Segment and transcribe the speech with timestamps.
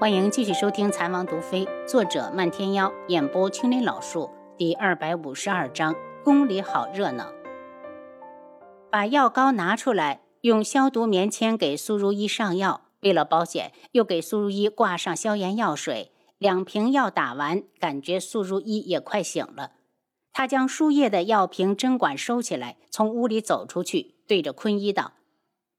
[0.00, 5.92] 欢迎继续收听《残王毒妃》，作者漫天妖，演播青林老树，第二百五十二章。
[6.22, 7.32] 宫里好热闹。
[8.92, 12.82] 把药膏拿出来，用消毒棉签给苏如意上药。
[13.00, 16.12] 为了保险，又给苏如意挂上消炎药水。
[16.38, 19.72] 两瓶药打完，感觉苏如意也快醒了。
[20.32, 25.14] 他将输液的药瓶针管收起来，从屋里走出去，对着坤一道：“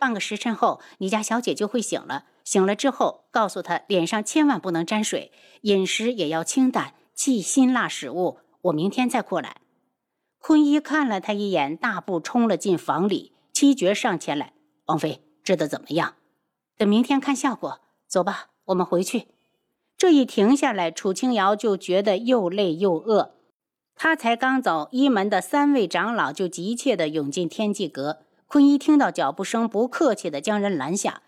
[0.00, 2.24] 半个时辰后，你家小姐就会醒了。
[2.46, 5.32] 醒了之后，告诉他脸上千万不能沾水，
[5.62, 8.38] 饮食也要清淡，忌辛辣食物。
[8.62, 9.56] 我明天再过来。”
[10.38, 13.32] 坤一看了他一眼，大步冲了进房里。
[13.52, 14.52] 七绝上前来
[14.86, 16.14] ：“王妃治得怎么样？
[16.76, 17.80] 等明天看效果。
[18.06, 19.26] 走吧，我们回去。”
[19.98, 23.34] 这一停下来，楚清瑶就觉得又累又饿。
[23.96, 28.18] 他才刚走，一门的三位长老就急切地涌进天际阁。
[28.46, 31.22] 坤一听到脚步声，不客气地将人拦下：“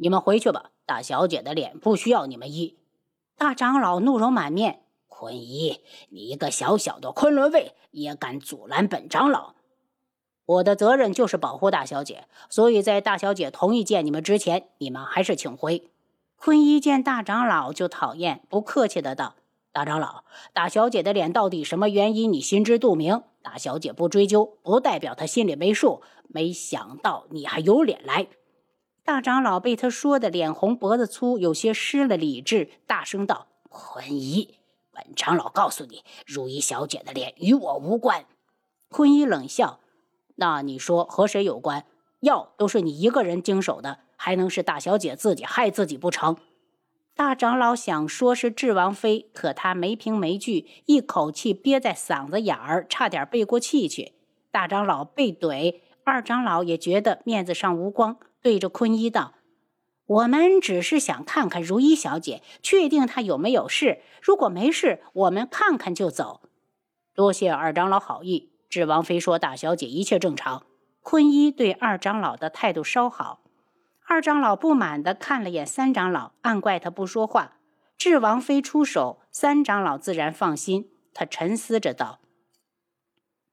[0.00, 2.78] 你们回去吧，大小姐的脸不需要你们医。”
[3.36, 4.80] 大长老怒容满面。
[5.06, 9.54] 坤一，你一个小小的昆仑卫也敢阻拦本长老？
[10.46, 15.90] 我的责任就是保护大小姐，所以在大小姐同意见你们之前，你们还是请回。
[16.36, 19.34] 坤一见大长老就讨厌，不客气的道
[19.72, 22.32] ：“大长老，大小姐的脸到底什么原因？
[22.32, 23.22] 你心知肚明。
[23.42, 26.00] 大小姐不追究，不代表她心里没数。
[26.28, 28.26] 没想到你还有脸来！”
[29.10, 34.54] 大长老被他说的脸红脖子粗，有些失了理智，大声道：“坤一。”
[34.94, 38.24] 本长老告诉你，如意小姐的脸与我无关。
[38.88, 39.80] 坤一冷笑
[40.38, 41.86] ：“那你说和谁有关？
[42.20, 46.36] 药都是你一个人经手的，还能是大小姐自己害自己不成？”
[47.16, 54.12] 大长老想说是智王妃，可他没凭没据，一口气憋在嗓子眼儿，差点背过气去。
[54.52, 59.34] 大长老被怼，二长老也觉得面子上无光，对着坤一道。
[60.06, 64.02] 我们只是想看看如意小姐，确定她有没有事。
[64.20, 66.40] 如果没事，我们看看就走。
[67.14, 68.50] 多谢二长老好意。
[68.68, 70.66] 智王妃说大小姐一切正常。
[71.02, 73.42] 坤一对二长老的态度稍好。
[74.06, 77.58] 二长老不满地看了眼三长老，暗怪他不说话。
[77.96, 80.90] 智王妃出手，三长老自然放心。
[81.14, 82.18] 他沉思着道：“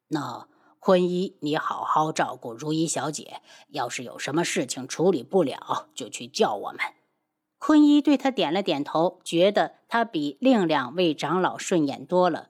[0.09, 0.47] 那。”
[0.87, 3.41] 坤一，你好好照顾如意小姐。
[3.67, 6.79] 要是有什么事情处理不了，就去叫我们。
[7.57, 12.47] 坤一对他点了点头，觉得他比另两位长老顺眼多了。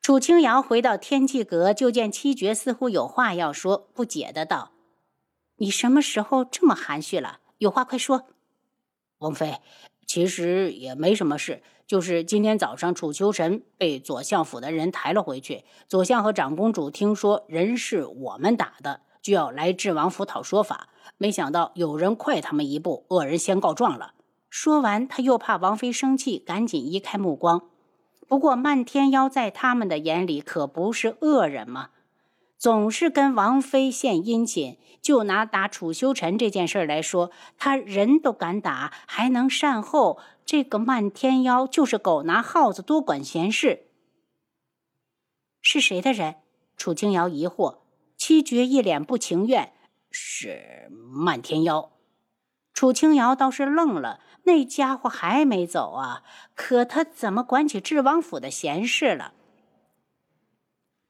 [0.00, 4.72] 楚清瑶回到天际阁，就见七绝似乎有话要说，不解的道
[5.60, 7.40] ：“你什么时候这么含蓄了？
[7.58, 8.28] 有话快说。”
[9.20, 9.60] 王妃。
[10.06, 15.64] 其实也没什么事，就是今天早上楚秋晨被左相府的人抬了回去。
[15.88, 20.86] 左相和长公主听说人是我们打的，就要来智王府讨说法。
[21.18, 24.14] 没想到有人快他们一步，恶人先告状了。
[24.48, 27.62] 说完，他又怕王妃生气，赶紧移开目光。
[28.28, 31.88] 不过漫天妖在他们的眼里可不是恶人嘛。
[32.56, 40.18] 总是跟王妃献殷勤，就拿打楚修臣这件事来说，他人都敢打，还能善后。
[40.50, 43.86] 这个漫天妖就是狗拿耗子，多管闲事。
[45.62, 46.38] 是谁的人？
[46.76, 47.82] 楚清瑶疑惑。
[48.16, 49.72] 七绝一脸不情愿
[50.10, 51.92] ：“是漫天妖。”
[52.74, 56.24] 楚清瑶倒是愣了，那家伙还没走啊？
[56.56, 59.34] 可他怎么管起智王府的闲事了？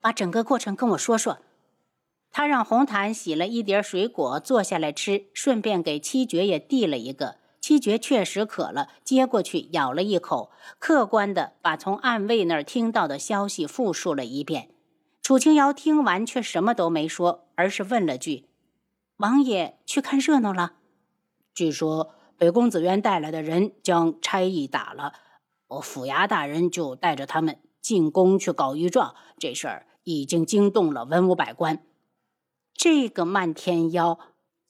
[0.02, 1.38] 把整个过程跟我说说。
[2.30, 7.39] 他让红毯洗了一碟水果，坐下来吃，顺便给七绝也递了一个。
[7.60, 14.70] 七绝确实渴了，接过去咬了一口，客观的把从暗卫那儿听到的消息复述了一遍。
[15.22, 18.48] 楚清瑶听完却什么都没说，而是问了句
[19.18, 20.72] ：“王爷去看热闹了？
[21.54, 25.12] 据说北宫子渊带来的人将差役打了，
[25.68, 31.84] 我府衙大人就带着他们进宫去告御状，这事儿。”已经惊动了文武百官。
[32.72, 34.18] 这个漫天妖，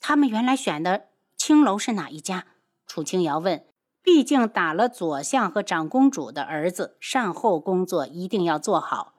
[0.00, 1.06] 他们原来选的
[1.36, 2.46] 青楼是哪一家？
[2.90, 3.64] 楚清瑶问。
[4.02, 9.14] 毕竟打了左相和长公主的儿子，善后工作一定要做好。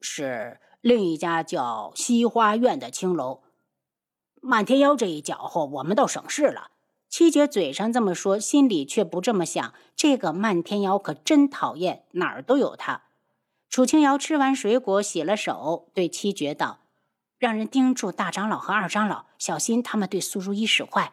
[0.00, 3.42] 是另一家叫西花院的青楼。
[4.40, 6.72] 漫天妖这一搅和，我们倒省事了。
[7.08, 9.72] 七绝嘴上这么说，心里却不这么想。
[9.94, 13.02] 这个漫天妖可真讨厌，哪儿都有他。
[13.70, 16.80] 楚清瑶吃完水果，洗了手，对七绝道
[17.38, 21.12] ：“让人盯住大长老和二长老，小心他们对苏如意使坏。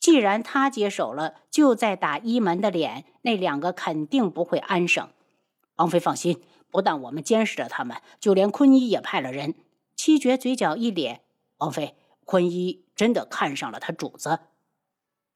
[0.00, 5.10] 既然他接手了，就在打一门的脸，那两个肯定不会安生。
[5.76, 9.54] 王妃放心，不但我们监视着他们，就连坤一也派了人。”
[9.94, 11.20] 七绝嘴角一咧
[11.58, 11.94] ：“王妃，
[12.24, 14.40] 坤一真的看上了他主子？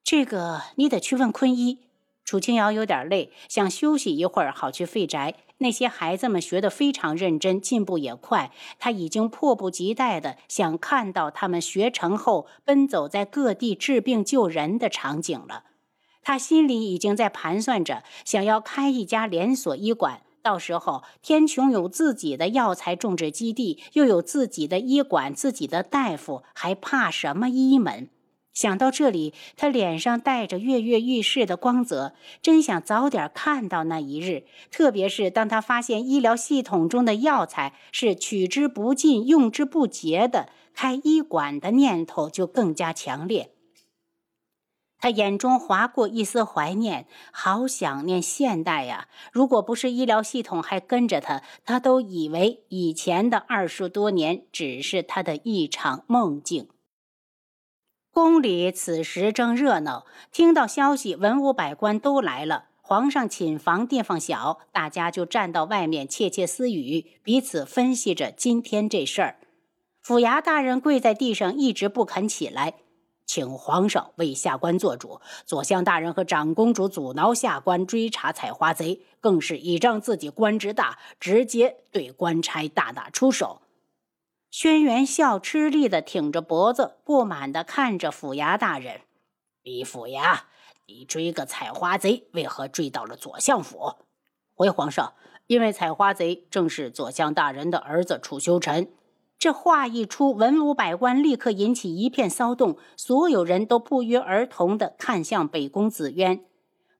[0.02, 1.80] 这个你得去问坤一。”
[2.24, 5.34] 楚清瑶有点累，想休息一会儿，好去废宅。
[5.58, 8.50] 那些孩子们学得非常认真，进步也快。
[8.78, 15.64] 他已经迫不及待地想看到他们学成后奔走在各地治病救人的场景了。
[16.22, 20.22] 他心里已经在盘算着，想要开一家连锁医馆。
[20.42, 28.08] 到时候，天穹有自己的药材种植基地，又有自己的医馆、自己的大夫，还怕什么医门？
[28.54, 34.46] 想到这里，他脸上带着跃跃欲试的光泽，真想早点看到那一日。
[34.70, 43.50] 特别是当他发现医疗系统中的药材是取之不尽、用之不竭的，开医馆的念头就更加强烈。
[45.00, 49.08] 他眼中划过一丝怀念，好想念现代呀！
[49.32, 56.68] 如果不是医疗系统还跟着他，他都以为以前的二十多年只是他的一场梦境。
[58.14, 62.66] 宫里此时正热闹，听到消息，文武百官都来了。
[62.80, 69.38] 皇上寝房地方小，大家就站到外面窃窃私语，彼此分析着今天这事儿。
[70.00, 72.74] 府衙大人跪在地上，一直不肯起来，
[73.26, 75.20] 请皇上为下官做主。
[75.44, 83.62] 左相大人和长公主阻挠下官追查采花贼，更是倚仗自己官职大，直接对官差大打出手。
[84.56, 89.00] 轩辕笑吃力地挺着脖子，不满地看着府衙大人
[89.64, 90.42] ：“李府衙，
[90.86, 93.94] 你追个采花贼，为何追到了左相府？”
[94.54, 95.14] 回皇上，
[95.48, 98.92] 因为采花贼正是左相大人的儿子楚修臣。
[99.40, 106.44] 这话一出，文武百官立刻引起一片骚动，所有人都不约而同地看向北宫紫渊。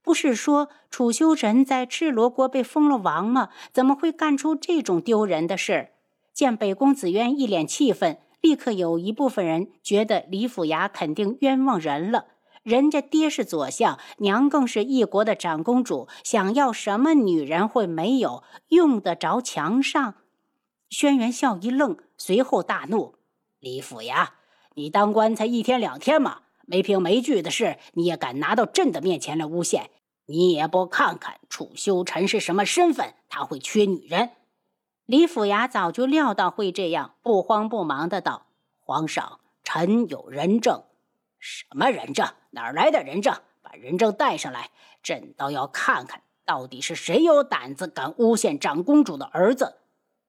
[0.03, 3.51] 不是说楚修臣在赤罗国被封了王吗？
[3.73, 5.91] 怎么会干出这种丢人的事？
[6.35, 12.27] 见北宫紫渊一脸气愤，立刻有一部分人觉得李府衙肯定冤枉人了。
[12.65, 18.43] 人家爹是左相，娘更是一国的长公主，想要什么女人会没有？
[18.69, 20.15] 用得着墙上？
[20.91, 23.15] 轩辕笑一愣，随后大怒
[23.61, 24.31] ：“李府衙，
[24.75, 26.39] 你当官才一天两天吗？
[26.67, 29.91] 没凭没据的事，你也敢拿到朕的面前来诬陷？
[30.27, 33.15] 你也不看看楚修臣是什么身份？
[33.29, 34.31] 他会缺女人？”
[35.07, 38.47] 李府衙早就料到会这样，不慌不忙的道
[38.81, 40.83] ：“皇上，臣有人证。
[41.39, 42.27] 什么人证？
[42.53, 43.35] 哪来的人证？
[43.61, 44.71] 把人证带上来，
[45.03, 49.75] 朕倒要看看到底是谁有胆子敢诬陷长公主的儿子。”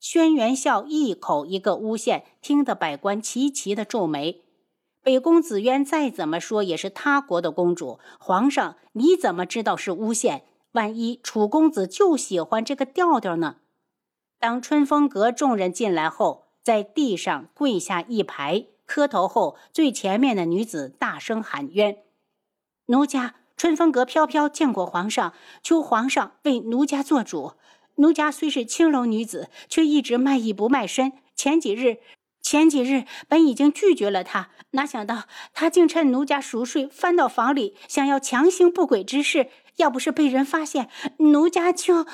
[0.01, 4.42] 轩辕笑一口一个诬陷，听得百官齐齐的皱眉。
[5.01, 10.44] 北宫紫渊再怎么说也是他国的公主，皇上你怎么知道是诬陷？
[10.74, 13.56] 万一楚公子就喜欢这个调调呢？
[14.39, 21.97] 当春风阁众人进来后，在地上跪下一排，磕头后，最前面的女子大声喊冤
[22.87, 25.33] ：“奴家春风阁飘飘见过皇上，
[25.63, 27.53] 求皇上为奴家做主。
[27.95, 31.13] 奴家虽是青楼女子，却一直卖艺不卖身。
[31.35, 31.99] 前几日，
[32.41, 35.23] 前几日本已经拒绝了他，哪想到
[35.53, 39.49] 他竟趁奴家熟睡，翻到房里，想要强行不轨之事。
[39.77, 40.89] 要不是被人发现，
[41.19, 42.05] 奴家就……”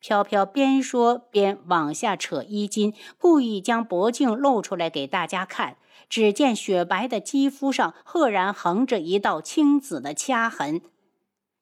[0.00, 5.76] 飘飘边说边往下扯衣襟，故意将脖颈露出来给大家看。
[6.08, 10.80] 只见雪白的肌肤上赫然横着一道青紫的掐痕。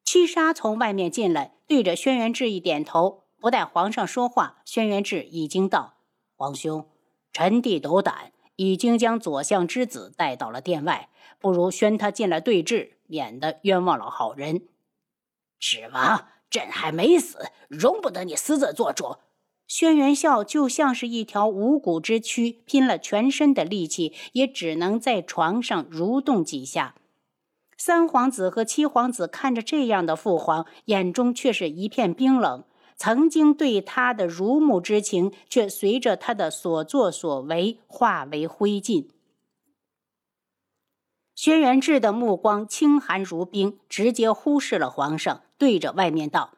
[0.05, 5.97] 七杀从外面进来，对着轩辕志一点头，不待皇上说话，轩辕志已经道
[6.35, 6.88] ：“皇兄，
[7.30, 14.62] 臣弟斗胆，已经将左相之子带到了殿外，不如宣他进来对质，免得冤枉了好人。”
[15.61, 16.26] 指王。
[16.50, 19.17] 朕还没死，容不得你私自做主。
[19.67, 26.95] 轩辕笑就像是一条无骨之躯，拼了全身的力气，也只能在床上蠕动几下。
[27.76, 32.64] 三皇子和七皇子看着这样的父皇，眼中却是一片冰冷。
[32.97, 39.07] 曾经对他的如沐之情，却随着他的所作所为化为灰烬。
[41.37, 46.53] 轩辕志的目光清寒如冰，直接忽视了皇上，对着外面道：“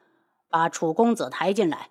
[0.49, 1.89] 把楚公子抬进来。”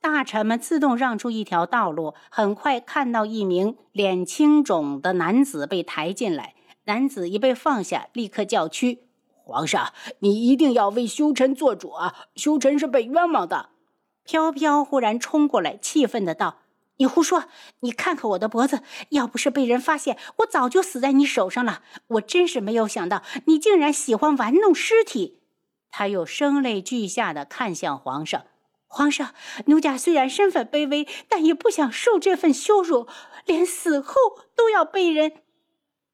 [0.00, 2.14] 大臣们自动让出一条道路。
[2.30, 6.54] 很快看到一名脸青肿的男子被抬进来。
[6.84, 9.00] 男子一被放下，立刻叫屈
[9.42, 12.14] ：“皇上，你一定要为修臣做主啊！
[12.36, 13.70] 修臣是被冤枉的。”
[14.22, 16.58] 飘飘忽然冲过来，气愤的道。
[16.98, 17.44] 你胡说！
[17.80, 21.82] 你看看我的脖子，要不是被人发现，我早就死在你手上了。
[22.06, 25.40] 我真是没有想到，你竟然喜欢玩弄尸体。
[25.98, 28.44] 他又声泪俱下的看向皇上
[28.86, 29.32] ：“皇上，
[29.64, 33.06] 奴家虽然身份卑微，但也不想受这份羞辱，
[33.46, 34.14] 连死后
[34.54, 35.32] 都要被人……”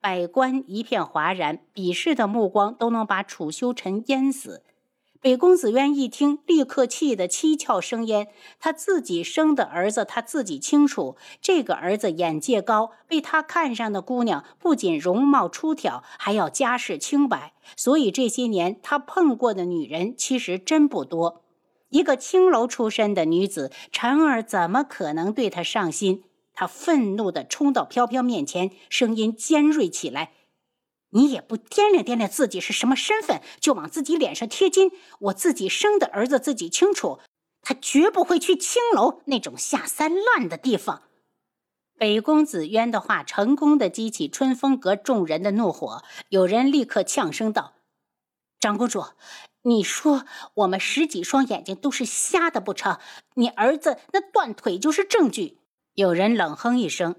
[0.01, 4.63] 百官一片哗然，鄙视的目光都能把楚修臣淹死。
[5.23, 8.27] 北宫子渊一听，立刻气得七窍生烟。
[8.59, 11.17] 他自己生的儿子，他自己清楚。
[11.41, 17.53] 这个儿子眼界高，被他看上的姑娘，不仅容貌出挑，还要家世清白。
[17.77, 21.45] 所以这些年他碰过的女人，其实真不多。
[21.91, 26.25] 一个青楼出身的女子，陈儿怎么可能对他上心？
[26.53, 30.33] 他愤怒地冲到飘飘面前，声音尖锐起来。
[31.15, 34.91] 你也不掂量掂量自己是什么身份，就往自己脸上贴金。
[35.21, 37.21] 我自己生的儿子自己清楚，
[37.61, 41.03] 他绝不会去青楼那种下三滥的地方。
[41.99, 47.75] 北公子渊的话成功的激起春风阁众人的怒火，有人立刻呛声道
[48.59, 49.05] ：“长公主，
[49.63, 52.99] 你说我们十几双眼睛都是瞎的不成？
[53.35, 55.59] 你儿子那断腿就是证据。”
[55.95, 57.17] 有人冷哼一声：“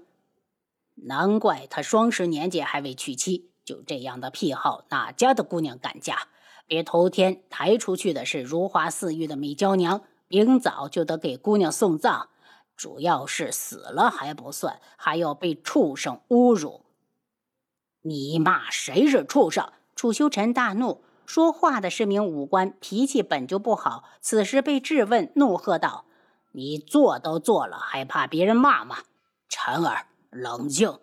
[1.06, 6.28] 难怪他双十年纪还未娶妻。”就这样的癖好，哪家的姑娘敢嫁？
[6.66, 12.28] 别头天抬出去的是如花似玉的美娇娘，明早就得给姑娘送葬。
[12.76, 16.84] 主要是死了还不算，还要被畜生侮辱。
[18.02, 19.72] 你骂谁是畜生？
[19.94, 26.06] 楚修臣大怒，说话的是名武官，脾气本就不好，此时被质问，怒喝道
[26.52, 28.98] ：“你做都做了，还怕别人骂吗？”
[29.48, 30.98] 臣儿冷静。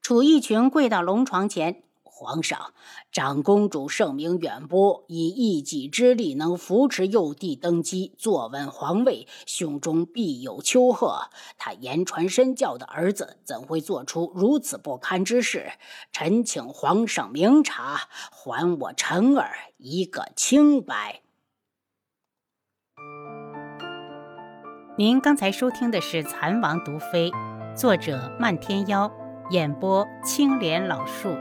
[0.00, 1.82] 楚义群跪到龙床前。
[2.20, 2.74] 皇上，
[3.10, 11.30] 长公主盛名远播，以一己之力能扶持幼帝登基，坐稳皇位，胸中必有丘壑。
[11.56, 15.72] 他言传身教的儿子，怎会做出如此不堪之事？
[16.12, 21.22] 臣请皇上明察，还我臣儿一个清白。
[24.98, 27.30] 您刚才收听的是《蚕王毒妃》，
[27.74, 29.10] 作者漫天妖，
[29.50, 31.34] 演播青莲老树。